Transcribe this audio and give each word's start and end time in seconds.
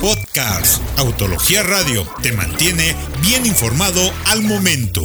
Podcast 0.00 0.82
Autología 0.98 1.62
Radio 1.62 2.06
te 2.22 2.32
mantiene 2.32 2.94
bien 3.22 3.46
informado 3.46 4.00
al 4.26 4.42
momento. 4.42 5.02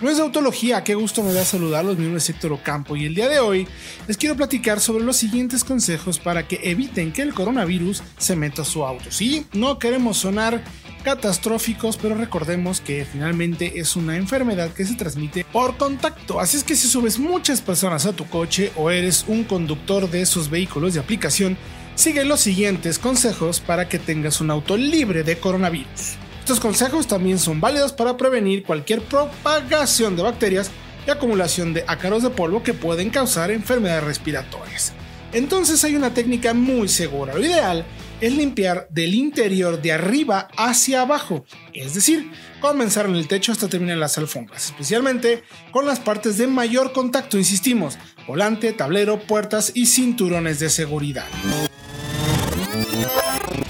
No 0.00 0.10
es 0.10 0.16
de 0.16 0.22
autología, 0.22 0.82
qué 0.84 0.94
gusto 0.94 1.22
me 1.22 1.32
da 1.32 1.44
saludarlos, 1.44 1.96
mi 1.96 2.04
nombre 2.04 2.18
es 2.18 2.30
Héctor 2.30 2.52
Ocampo 2.52 2.96
y 2.96 3.06
el 3.06 3.14
día 3.14 3.28
de 3.28 3.40
hoy 3.40 3.66
les 4.06 4.16
quiero 4.16 4.36
platicar 4.36 4.80
sobre 4.80 5.04
los 5.04 5.16
siguientes 5.16 5.64
consejos 5.64 6.18
para 6.18 6.48
que 6.48 6.60
eviten 6.62 7.12
que 7.12 7.22
el 7.22 7.34
coronavirus 7.34 8.02
se 8.18 8.36
meta 8.36 8.62
a 8.62 8.64
su 8.64 8.84
auto. 8.84 9.10
Sí, 9.10 9.46
no 9.52 9.78
queremos 9.78 10.18
sonar 10.18 10.62
catastróficos, 11.06 11.96
pero 11.96 12.16
recordemos 12.16 12.80
que 12.80 13.04
finalmente 13.04 13.78
es 13.78 13.94
una 13.94 14.16
enfermedad 14.16 14.72
que 14.72 14.84
se 14.84 14.96
transmite 14.96 15.46
por 15.52 15.76
contacto. 15.76 16.40
Así 16.40 16.56
es 16.56 16.64
que 16.64 16.74
si 16.74 16.88
subes 16.88 17.20
muchas 17.20 17.60
personas 17.60 18.06
a 18.06 18.12
tu 18.12 18.26
coche 18.26 18.72
o 18.74 18.90
eres 18.90 19.24
un 19.28 19.44
conductor 19.44 20.10
de 20.10 20.22
esos 20.22 20.50
vehículos 20.50 20.94
de 20.94 21.00
aplicación, 21.00 21.56
sigue 21.94 22.24
los 22.24 22.40
siguientes 22.40 22.98
consejos 22.98 23.60
para 23.60 23.88
que 23.88 24.00
tengas 24.00 24.40
un 24.40 24.50
auto 24.50 24.76
libre 24.76 25.22
de 25.22 25.38
coronavirus. 25.38 26.16
Estos 26.40 26.58
consejos 26.58 27.06
también 27.06 27.38
son 27.38 27.60
válidos 27.60 27.92
para 27.92 28.16
prevenir 28.16 28.64
cualquier 28.64 29.00
propagación 29.00 30.16
de 30.16 30.24
bacterias 30.24 30.72
y 31.06 31.12
acumulación 31.12 31.72
de 31.72 31.84
ácaros 31.86 32.24
de 32.24 32.30
polvo 32.30 32.64
que 32.64 32.74
pueden 32.74 33.10
causar 33.10 33.52
enfermedades 33.52 34.02
respiratorias. 34.02 34.92
Entonces 35.32 35.84
hay 35.84 35.96
una 35.96 36.14
técnica 36.14 36.54
muy 36.54 36.88
segura. 36.88 37.34
Lo 37.34 37.44
ideal 37.44 37.84
es 38.20 38.34
limpiar 38.34 38.86
del 38.90 39.14
interior 39.14 39.80
de 39.82 39.92
arriba 39.92 40.48
hacia 40.56 41.02
abajo, 41.02 41.44
es 41.74 41.94
decir, 41.94 42.30
comenzar 42.60 43.06
en 43.06 43.16
el 43.16 43.28
techo 43.28 43.52
hasta 43.52 43.68
terminar 43.68 43.98
las 43.98 44.16
alfombras, 44.16 44.66
especialmente 44.66 45.42
con 45.70 45.86
las 45.86 46.00
partes 46.00 46.38
de 46.38 46.46
mayor 46.46 46.92
contacto, 46.92 47.36
insistimos, 47.36 47.98
volante, 48.26 48.72
tablero, 48.72 49.20
puertas 49.20 49.72
y 49.74 49.86
cinturones 49.86 50.60
de 50.60 50.70
seguridad. 50.70 51.26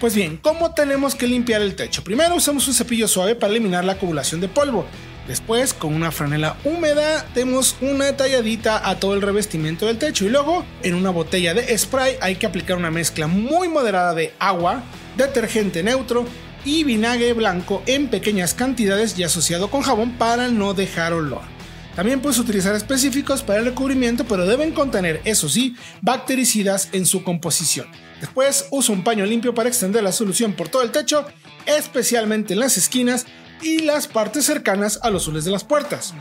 Pues 0.00 0.14
bien, 0.14 0.36
¿cómo 0.36 0.74
tenemos 0.74 1.14
que 1.14 1.26
limpiar 1.26 1.62
el 1.62 1.76
techo? 1.76 2.04
Primero 2.04 2.34
usamos 2.34 2.68
un 2.68 2.74
cepillo 2.74 3.08
suave 3.08 3.34
para 3.34 3.52
eliminar 3.52 3.84
la 3.84 3.92
acumulación 3.92 4.40
de 4.40 4.48
polvo. 4.48 4.86
Después, 5.26 5.72
con 5.72 5.94
una 5.94 6.10
franela 6.10 6.56
húmeda, 6.64 7.24
demos 7.34 7.76
una 7.80 8.14
talladita 8.14 8.88
a 8.88 9.00
todo 9.00 9.14
el 9.14 9.22
revestimiento 9.22 9.86
del 9.86 9.98
techo 9.98 10.26
y 10.26 10.28
luego, 10.28 10.64
en 10.82 10.94
una 10.94 11.10
botella 11.10 11.54
de 11.54 11.76
spray, 11.78 12.16
hay 12.20 12.36
que 12.36 12.46
aplicar 12.46 12.76
una 12.76 12.90
mezcla 12.90 13.26
muy 13.26 13.68
moderada 13.68 14.12
de 14.12 14.34
agua, 14.38 14.82
detergente 15.16 15.82
neutro 15.82 16.26
y 16.64 16.84
vinagre 16.84 17.32
blanco 17.32 17.82
en 17.86 18.08
pequeñas 18.08 18.52
cantidades 18.52 19.18
y 19.18 19.22
asociado 19.22 19.70
con 19.70 19.82
jabón 19.82 20.12
para 20.12 20.48
no 20.48 20.74
dejar 20.74 21.14
olor. 21.14 21.53
También 21.96 22.20
puedes 22.20 22.38
utilizar 22.38 22.74
específicos 22.74 23.42
para 23.42 23.60
el 23.60 23.66
recubrimiento, 23.66 24.24
pero 24.24 24.46
deben 24.46 24.72
contener, 24.72 25.20
eso 25.24 25.48
sí, 25.48 25.76
bactericidas 26.02 26.88
en 26.92 27.06
su 27.06 27.22
composición. 27.22 27.86
Después 28.20 28.66
usa 28.70 28.94
un 28.94 29.04
paño 29.04 29.24
limpio 29.24 29.54
para 29.54 29.68
extender 29.68 30.02
la 30.02 30.10
solución 30.10 30.54
por 30.54 30.68
todo 30.68 30.82
el 30.82 30.90
techo, 30.90 31.24
especialmente 31.66 32.54
en 32.54 32.60
las 32.60 32.76
esquinas 32.76 33.26
y 33.62 33.78
las 33.78 34.08
partes 34.08 34.44
cercanas 34.44 34.98
a 35.02 35.10
los 35.10 35.22
soles 35.22 35.44
de 35.44 35.52
las 35.52 35.62
puertas. 35.62 36.14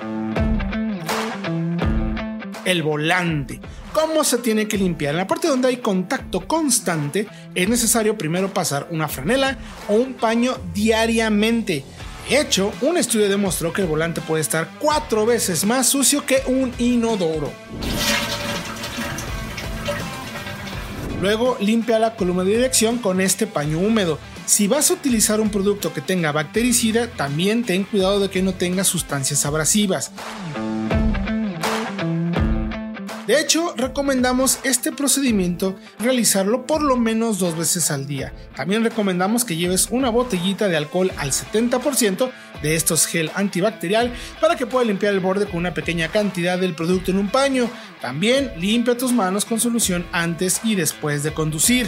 El 2.66 2.84
volante. 2.84 3.60
¿Cómo 3.94 4.24
se 4.24 4.38
tiene 4.38 4.68
que 4.68 4.78
limpiar? 4.78 5.14
En 5.14 5.18
la 5.18 5.28
parte 5.28 5.48
donde 5.48 5.68
hay 5.68 5.78
contacto 5.78 6.48
constante 6.48 7.28
es 7.54 7.68
necesario 7.68 8.18
primero 8.18 8.54
pasar 8.54 8.88
una 8.92 9.08
franela 9.08 9.58
o 9.88 9.96
un 9.96 10.14
paño 10.14 10.56
diariamente. 10.74 11.84
Hecho, 12.30 12.72
un 12.82 12.98
estudio 12.98 13.28
demostró 13.28 13.74
que 13.74 13.82
el 13.82 13.88
volante 13.88 14.22
puede 14.22 14.42
estar 14.42 14.70
cuatro 14.80 15.26
veces 15.26 15.66
más 15.66 15.88
sucio 15.88 16.26
que 16.26 16.42
un 16.48 16.74
inodoro. 16.78 17.52
Luego 21.22 21.58
limpia 21.60 22.00
la 22.00 22.16
columna 22.16 22.44
de 22.44 22.52
dirección 22.52 22.98
con 22.98 23.22
este 23.22 23.48
paño 23.48 23.80
húmedo. 23.80 24.20
Si 24.46 24.68
vas 24.68 24.92
a 24.92 24.96
utilizar 24.96 25.40
un 25.40 25.50
producto 25.50 25.94
que 25.94 26.02
tenga 26.02 26.32
bactericida, 26.32 27.08
también 27.08 27.64
ten 27.64 27.84
cuidado 27.84 28.20
de 28.20 28.30
que 28.30 28.42
no 28.42 28.54
tenga 28.54 28.84
sustancias 28.84 29.46
abrasivas. 29.46 30.12
De 33.28 33.40
hecho, 33.40 33.74
recomendamos 33.78 34.60
este 34.64 34.92
procedimiento 34.92 35.78
realizarlo 35.98 36.68
por 36.68 36.82
lo 36.82 36.98
menos 36.98 37.40
dos 37.40 37.58
veces 37.58 37.90
al 37.90 38.06
día. 38.06 38.34
También 38.54 38.84
recomendamos 38.84 39.46
que 39.46 39.56
lleves 39.56 39.88
una 39.92 40.10
botellita 40.10 40.68
de 40.68 40.76
alcohol 40.76 41.10
al 41.16 41.32
70% 41.32 42.32
de 42.62 42.76
estos 42.76 43.06
gel 43.06 43.32
antibacterial 43.34 44.14
para 44.42 44.58
que 44.58 44.66
puedas 44.66 44.88
limpiar 44.88 45.14
el 45.14 45.22
borde 45.22 45.46
con 45.46 45.58
una 45.58 45.74
pequeña 45.74 46.10
cantidad 46.10 46.60
del 46.60 46.76
producto 46.76 47.12
en 47.12 47.18
un 47.18 47.30
paño. 47.30 47.70
También 48.02 48.52
limpia 48.58 48.98
tus 48.98 49.14
manos 49.14 49.46
con 49.46 49.62
solución 49.62 50.06
antes 50.12 50.60
y 50.66 50.76
después 50.76 51.24
de 51.24 51.34
conducir. 51.34 51.88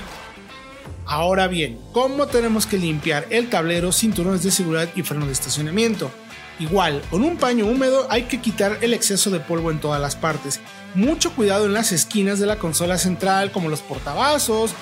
Ahora 1.06 1.48
bien, 1.48 1.78
¿cómo 1.92 2.28
tenemos 2.28 2.66
que 2.66 2.78
limpiar 2.78 3.28
el 3.30 3.50
tablero, 3.50 3.92
cinturones 3.92 4.42
de 4.44 4.52
seguridad 4.52 4.90
y 4.96 5.04
freno 5.04 5.26
de 5.26 5.34
estacionamiento? 5.34 6.12
Igual, 6.60 7.02
con 7.10 7.24
un 7.24 7.38
paño 7.38 7.66
húmedo 7.66 8.08
hay 8.10 8.24
que 8.24 8.40
quitar 8.40 8.78
el 8.82 8.94
exceso 8.94 9.30
de 9.30 9.40
polvo 9.40 9.72
en 9.72 9.80
todas 9.80 10.02
las 10.02 10.16
partes. 10.16 10.62
Mucho 10.94 11.34
cuidado 11.34 11.66
en 11.66 11.74
las 11.74 11.92
esquinas 11.92 12.40
de 12.40 12.46
la 12.46 12.58
consola 12.58 12.98
central, 12.98 13.52
como 13.52 13.70
los 13.70 13.82
portavasos, 13.82 14.74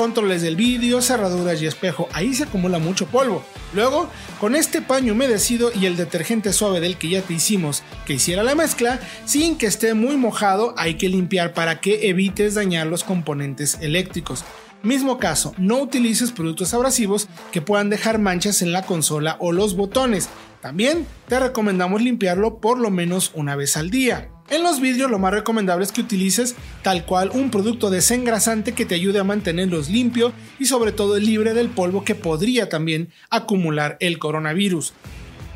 controles 0.00 0.40
del 0.40 0.56
vídeo, 0.56 1.02
cerraduras 1.02 1.60
y 1.60 1.66
espejo. 1.66 2.08
Ahí 2.12 2.32
se 2.34 2.44
acumula 2.44 2.78
mucho 2.78 3.06
polvo. 3.06 3.44
Luego, 3.74 4.08
con 4.40 4.56
este 4.56 4.80
paño 4.80 5.12
humedecido 5.12 5.70
y 5.78 5.84
el 5.84 5.96
detergente 5.96 6.54
suave 6.54 6.80
del 6.80 6.96
que 6.96 7.10
ya 7.10 7.20
te 7.20 7.34
hicimos 7.34 7.82
que 8.06 8.14
hiciera 8.14 8.42
la 8.42 8.54
mezcla, 8.54 8.98
sin 9.26 9.58
que 9.58 9.66
esté 9.66 9.92
muy 9.92 10.16
mojado, 10.16 10.74
hay 10.78 10.94
que 10.94 11.10
limpiar 11.10 11.52
para 11.52 11.80
que 11.80 12.08
evites 12.08 12.54
dañar 12.54 12.86
los 12.86 13.04
componentes 13.04 13.76
eléctricos. 13.82 14.42
Mismo 14.82 15.18
caso, 15.18 15.54
no 15.58 15.78
utilices 15.78 16.32
productos 16.32 16.72
abrasivos 16.72 17.28
que 17.52 17.60
puedan 17.60 17.90
dejar 17.90 18.18
manchas 18.18 18.62
en 18.62 18.72
la 18.72 18.82
consola 18.82 19.36
o 19.38 19.52
los 19.52 19.76
botones. 19.76 20.30
También 20.62 21.06
te 21.28 21.38
recomendamos 21.38 22.00
limpiarlo 22.00 22.60
por 22.60 22.78
lo 22.78 22.90
menos 22.90 23.30
una 23.34 23.56
vez 23.56 23.76
al 23.76 23.90
día. 23.90 24.30
En 24.48 24.62
los 24.62 24.80
vidrios 24.80 25.10
lo 25.10 25.18
más 25.18 25.32
recomendable 25.32 25.84
es 25.84 25.92
que 25.92 26.00
utilices 26.00 26.56
tal 26.82 27.04
cual 27.04 27.30
un 27.34 27.50
producto 27.50 27.90
desengrasante 27.90 28.72
que 28.72 28.86
te 28.86 28.94
ayude 28.94 29.18
a 29.20 29.24
mantenerlos 29.24 29.90
limpio 29.90 30.32
y 30.58 30.64
sobre 30.64 30.92
todo 30.92 31.18
libre 31.18 31.52
del 31.52 31.68
polvo 31.68 32.02
que 32.02 32.14
podría 32.14 32.68
también 32.68 33.10
acumular 33.28 33.98
el 34.00 34.18
coronavirus. 34.18 34.94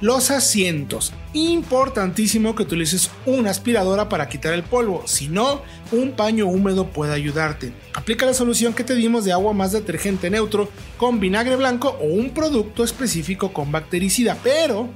Los 0.00 0.30
asientos. 0.30 1.12
Importantísimo 1.32 2.54
que 2.54 2.64
utilices 2.64 3.10
una 3.26 3.50
aspiradora 3.50 4.08
para 4.08 4.28
quitar 4.28 4.52
el 4.52 4.64
polvo, 4.64 5.04
si 5.06 5.28
no, 5.28 5.62
un 5.92 6.12
paño 6.12 6.46
húmedo 6.46 6.88
puede 6.88 7.14
ayudarte. 7.14 7.72
Aplica 7.94 8.26
la 8.26 8.34
solución 8.34 8.74
que 8.74 8.84
te 8.84 8.96
dimos 8.96 9.24
de 9.24 9.32
agua 9.32 9.52
más 9.52 9.72
detergente 9.72 10.30
neutro 10.30 10.68
con 10.96 11.20
vinagre 11.20 11.56
blanco 11.56 11.96
o 12.00 12.06
un 12.06 12.30
producto 12.30 12.82
específico 12.82 13.52
con 13.52 13.70
bactericida, 13.70 14.36
pero 14.42 14.88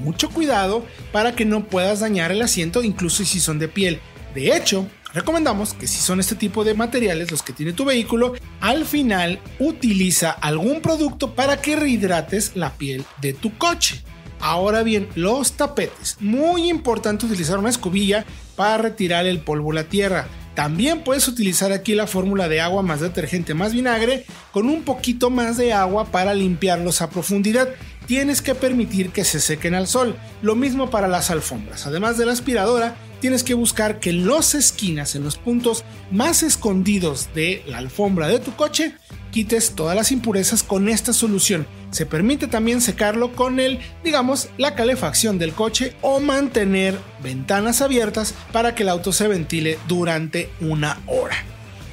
mucho 0.00 0.30
cuidado 0.30 0.84
para 1.12 1.34
que 1.34 1.44
no 1.44 1.64
puedas 1.64 2.00
dañar 2.00 2.32
el 2.32 2.42
asiento 2.42 2.82
incluso 2.82 3.24
si 3.24 3.38
son 3.38 3.58
de 3.58 3.68
piel. 3.68 4.00
De 4.34 4.56
hecho, 4.56 4.86
recomendamos 5.14 5.74
que 5.74 5.86
si 5.86 6.00
son 6.00 6.20
este 6.20 6.34
tipo 6.34 6.64
de 6.64 6.74
materiales 6.74 7.30
los 7.30 7.42
que 7.42 7.52
tiene 7.52 7.72
tu 7.72 7.84
vehículo, 7.84 8.34
al 8.60 8.84
final 8.84 9.40
utiliza 9.58 10.30
algún 10.30 10.80
producto 10.80 11.34
para 11.34 11.60
que 11.60 11.76
rehidrates 11.76 12.56
la 12.56 12.72
piel 12.74 13.04
de 13.20 13.32
tu 13.32 13.56
coche. 13.56 14.02
Ahora 14.40 14.82
bien, 14.82 15.08
los 15.14 15.52
tapetes. 15.52 16.16
Muy 16.20 16.68
importante 16.68 17.26
utilizar 17.26 17.58
una 17.58 17.70
escobilla 17.70 18.24
para 18.56 18.78
retirar 18.78 19.26
el 19.26 19.40
polvo 19.40 19.72
a 19.72 19.74
la 19.74 19.84
tierra. 19.84 20.28
También 20.54 21.04
puedes 21.04 21.28
utilizar 21.28 21.72
aquí 21.72 21.94
la 21.94 22.06
fórmula 22.06 22.48
de 22.48 22.60
agua 22.60 22.82
más 22.82 23.00
detergente 23.00 23.54
más 23.54 23.72
vinagre 23.72 24.26
con 24.52 24.68
un 24.68 24.82
poquito 24.82 25.30
más 25.30 25.56
de 25.56 25.72
agua 25.72 26.06
para 26.06 26.34
limpiarlos 26.34 27.02
a 27.02 27.10
profundidad. 27.10 27.68
Tienes 28.06 28.42
que 28.42 28.54
permitir 28.54 29.10
que 29.10 29.24
se 29.24 29.40
sequen 29.40 29.74
al 29.74 29.86
sol. 29.86 30.16
Lo 30.42 30.56
mismo 30.56 30.90
para 30.90 31.06
las 31.06 31.30
alfombras. 31.30 31.86
Además 31.86 32.18
de 32.18 32.26
la 32.26 32.32
aspiradora, 32.32 32.96
tienes 33.20 33.44
que 33.44 33.54
buscar 33.54 34.00
que 34.00 34.10
en 34.10 34.26
las 34.26 34.54
esquinas, 34.54 35.14
en 35.14 35.22
los 35.22 35.36
puntos 35.36 35.84
más 36.10 36.42
escondidos 36.42 37.28
de 37.34 37.62
la 37.66 37.78
alfombra 37.78 38.26
de 38.26 38.40
tu 38.40 38.56
coche, 38.56 38.96
quites 39.30 39.72
todas 39.74 39.96
las 39.96 40.12
impurezas 40.12 40.62
con 40.62 40.88
esta 40.88 41.12
solución. 41.12 41.66
Se 41.90 42.06
permite 42.06 42.46
también 42.46 42.80
secarlo 42.80 43.32
con 43.32 43.60
el, 43.60 43.80
digamos, 44.04 44.48
la 44.58 44.74
calefacción 44.74 45.38
del 45.38 45.52
coche 45.52 45.96
o 46.02 46.20
mantener 46.20 46.98
ventanas 47.22 47.80
abiertas 47.80 48.34
para 48.52 48.74
que 48.74 48.82
el 48.84 48.88
auto 48.88 49.12
se 49.12 49.28
ventile 49.28 49.78
durante 49.88 50.50
una 50.60 51.00
hora. 51.06 51.36